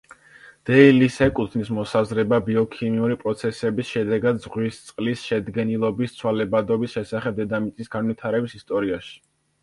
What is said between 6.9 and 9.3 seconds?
შესახებ დედამიწის განვითარების ისტორიაში.